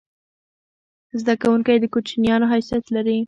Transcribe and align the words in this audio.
زده 1.21 1.33
کوونکی 1.41 1.75
د 1.79 1.85
کوچنیانو 1.93 2.45
حیثیت 2.53 2.85
لري. 2.95 3.17